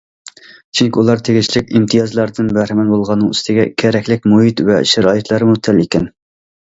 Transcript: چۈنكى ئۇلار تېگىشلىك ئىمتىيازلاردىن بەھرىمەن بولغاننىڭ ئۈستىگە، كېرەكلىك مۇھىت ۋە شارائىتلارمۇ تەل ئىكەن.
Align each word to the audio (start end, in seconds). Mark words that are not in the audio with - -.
چۈنكى 0.77 1.01
ئۇلار 1.01 1.19
تېگىشلىك 1.27 1.69
ئىمتىيازلاردىن 1.79 2.49
بەھرىمەن 2.59 2.89
بولغاننىڭ 2.95 3.35
ئۈستىگە، 3.35 3.67
كېرەكلىك 3.85 4.27
مۇھىت 4.33 4.65
ۋە 4.71 4.79
شارائىتلارمۇ 4.95 5.59
تەل 5.69 5.85
ئىكەن. 5.85 6.11